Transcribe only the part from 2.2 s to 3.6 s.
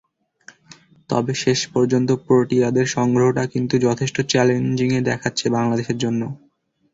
প্রোটিয়াদের সংগ্রহটা